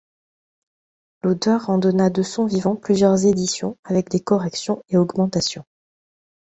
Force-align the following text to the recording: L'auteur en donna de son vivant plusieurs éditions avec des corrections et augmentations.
L'auteur 1.21 1.69
en 1.69 1.77
donna 1.77 2.09
de 2.09 2.23
son 2.23 2.47
vivant 2.47 2.75
plusieurs 2.75 3.27
éditions 3.27 3.77
avec 3.83 4.09
des 4.09 4.19
corrections 4.19 4.83
et 4.89 4.97
augmentations. 4.97 5.63